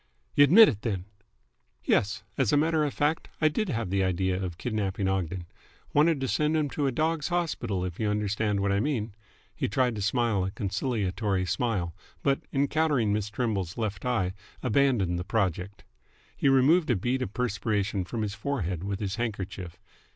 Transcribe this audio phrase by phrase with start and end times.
[0.33, 1.05] "Y' admit it, then?"
[1.83, 2.23] "Yes.
[2.35, 5.45] As a matter of fact, I did have the idea of kidnapping Ogden.
[5.93, 9.13] Wanted to send him to a dogs' hospital, if you understand what I mean."
[9.55, 11.93] He tried to smile a conciliatory smile,
[12.23, 14.33] but, encountering Miss Trimble's left eye,
[14.63, 15.83] abandoned the project.
[16.35, 19.79] He removed a bead of perspiration from his forehead with his handkerchief.